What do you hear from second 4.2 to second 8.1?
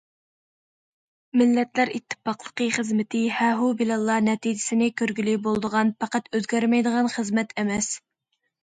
نەتىجىسىنى كۆرگىلى بولىدىغان، پەقەت ئۆزگەرمەيدىغان خىزمەت ئەمەس.